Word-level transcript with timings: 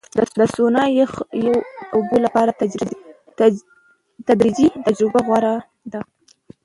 د 0.39 0.41
سونا 0.55 0.83
یا 0.89 0.95
یخو 1.01 1.21
اوبو 1.95 2.15
لپاره 2.25 2.51
تدریجي 4.27 4.67
تجربه 4.85 5.19
غوره 5.27 5.55
ده. 5.91 6.01